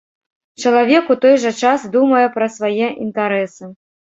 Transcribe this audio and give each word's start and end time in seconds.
Чалавек 0.63 1.11
у 1.15 1.17
той 1.27 1.35
жа 1.45 1.51
час 1.65 1.85
думае 1.99 2.25
пра 2.39 2.51
свае 2.57 2.87
інтарэсы. 3.05 3.63